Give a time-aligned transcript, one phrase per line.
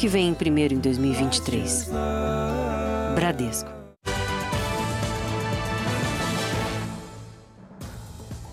[0.00, 1.90] que vem primeiro em 2023.
[3.14, 3.68] Bradesco.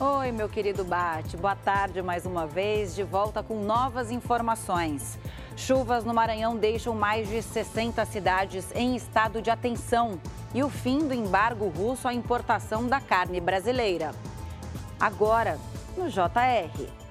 [0.00, 1.36] Oi, meu querido Bate.
[1.36, 5.18] Boa tarde mais uma vez, de volta com novas informações.
[5.54, 10.18] Chuvas no Maranhão deixam mais de 60 cidades em estado de atenção
[10.54, 14.12] e o fim do embargo russo à importação da carne brasileira.
[14.98, 15.58] Agora,
[15.94, 17.03] no JR.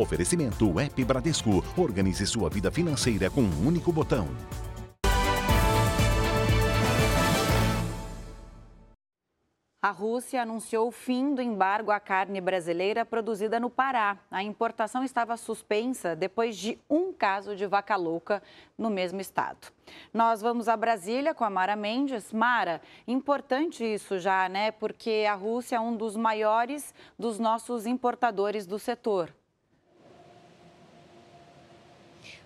[0.00, 1.62] Oferecimento App Bradesco.
[1.76, 4.28] Organize sua vida financeira com um único botão.
[9.82, 14.16] A Rússia anunciou o fim do embargo à carne brasileira produzida no Pará.
[14.30, 18.42] A importação estava suspensa depois de um caso de vaca louca
[18.78, 19.68] no mesmo estado.
[20.14, 22.32] Nós vamos a Brasília com a Mara Mendes.
[22.32, 24.70] Mara, importante isso já, né?
[24.70, 29.30] Porque a Rússia é um dos maiores dos nossos importadores do setor.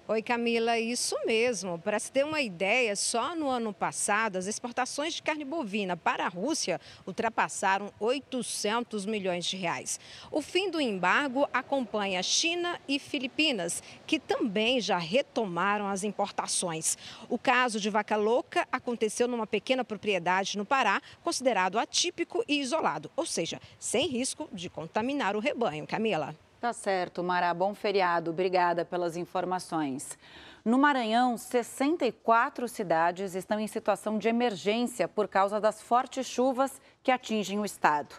[0.06, 1.78] Oi, Camila, isso mesmo.
[1.78, 6.26] Para se ter uma ideia, só no ano passado, as exportações de carne bovina para
[6.26, 9.98] a Rússia ultrapassaram 800 milhões de reais.
[10.30, 16.98] O fim do embargo acompanha China e Filipinas, que também já retomaram as importações.
[17.30, 23.10] O caso de vaca louca aconteceu numa pequena propriedade no Pará, considerado atípico e isolado,
[23.16, 25.86] ou seja, sem risco de contaminar o rebanho.
[25.86, 26.36] Camila.
[26.64, 27.52] Tá certo, Mara.
[27.52, 28.30] Bom feriado.
[28.30, 30.18] Obrigada pelas informações.
[30.64, 37.10] No Maranhão, 64 cidades estão em situação de emergência por causa das fortes chuvas que
[37.10, 38.14] atingem o estado.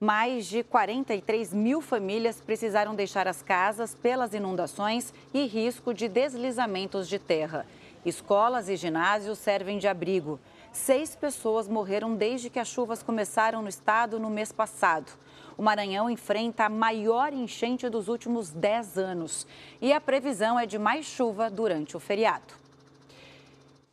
[0.00, 7.08] Mais de 43 mil famílias precisaram deixar as casas pelas inundações e risco de deslizamentos
[7.08, 7.64] de terra.
[8.04, 10.40] Escolas e ginásios servem de abrigo.
[10.76, 15.10] Seis pessoas morreram desde que as chuvas começaram no estado no mês passado.
[15.56, 19.46] O Maranhão enfrenta a maior enchente dos últimos 10 anos
[19.80, 22.54] e a previsão é de mais chuva durante o feriado.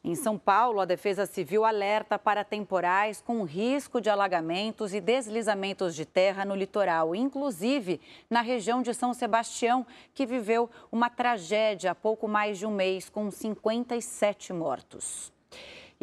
[0.04, 5.96] Em São Paulo, a Defesa Civil alerta para temporais com risco de alagamentos e deslizamentos
[5.96, 11.96] de terra no litoral, inclusive na região de São Sebastião, que viveu uma tragédia há
[11.96, 15.32] pouco mais de um mês, com 57 mortos.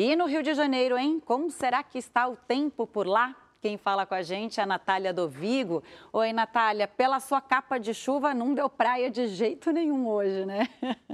[0.03, 1.21] E no Rio de Janeiro, hein?
[1.23, 3.37] Como será que está o tempo por lá?
[3.61, 5.83] Quem fala com a gente é a Natália Dovigo.
[6.11, 10.67] Oi, Natália, pela sua capa de chuva não deu praia de jeito nenhum hoje, né?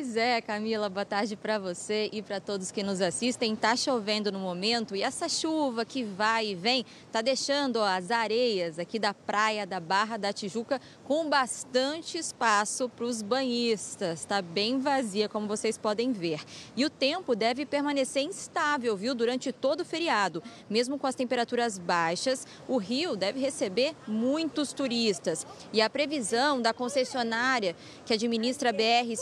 [0.00, 3.56] Pois é, Camila, boa tarde para você e para todos que nos assistem.
[3.56, 8.78] Tá chovendo no momento e essa chuva que vai e vem tá deixando as areias
[8.78, 14.24] aqui da praia da Barra da Tijuca com bastante espaço para os banhistas.
[14.24, 16.44] Tá bem vazia, como vocês podem ver.
[16.76, 20.40] E o tempo deve permanecer instável, viu, durante todo o feriado.
[20.70, 25.44] Mesmo com as temperaturas baixas, o rio deve receber muitos turistas.
[25.72, 27.74] E a previsão da concessionária
[28.06, 29.16] que administra a BR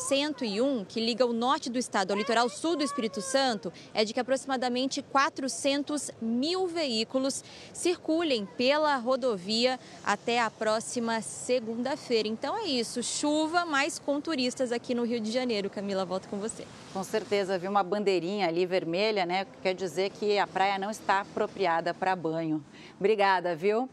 [0.66, 4.12] 100 que liga o norte do estado ao litoral sul do Espírito Santo, é de
[4.12, 12.28] que aproximadamente 400 mil veículos circulem pela rodovia até a próxima segunda-feira.
[12.28, 15.71] Então é isso, chuva, mas com turistas aqui no Rio de Janeiro.
[15.71, 16.66] Camila, volto com você.
[16.93, 19.47] Com certeza, viu uma bandeirinha ali vermelha, né?
[19.62, 22.65] Quer dizer que a praia não está apropriada para banho.
[22.99, 23.88] Obrigada, viu?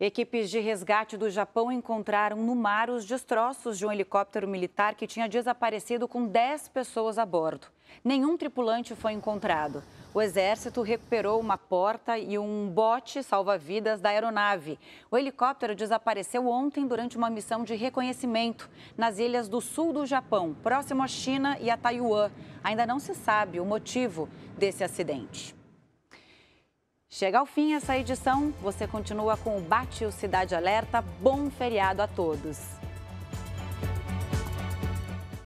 [0.00, 5.06] Equipes de resgate do Japão encontraram no mar os destroços de um helicóptero militar que
[5.06, 7.68] tinha desaparecido com 10 pessoas a bordo.
[8.02, 9.84] Nenhum tripulante foi encontrado.
[10.12, 14.80] O exército recuperou uma porta e um bote salva-vidas da aeronave.
[15.12, 20.56] O helicóptero desapareceu ontem durante uma missão de reconhecimento nas ilhas do sul do Japão,
[20.60, 22.32] próximo à China e a Taiwan.
[22.64, 24.28] Ainda não se sabe o motivo
[24.58, 25.54] desse acidente.
[27.16, 28.52] Chega ao fim essa edição.
[28.60, 31.00] Você continua com o Bate o Cidade Alerta.
[31.00, 32.58] Bom feriado a todos.